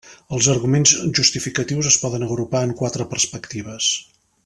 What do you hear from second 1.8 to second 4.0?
es poden agrupar en quatre perspectives.